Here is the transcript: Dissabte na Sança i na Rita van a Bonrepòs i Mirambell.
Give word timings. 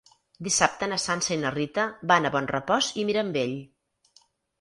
Dissabte 0.45 0.87
na 0.93 0.97
Sança 1.01 1.35
i 1.35 1.37
na 1.41 1.51
Rita 1.55 1.85
van 2.11 2.27
a 2.29 2.31
Bonrepòs 2.37 2.87
i 3.03 3.05
Mirambell. 3.11 3.55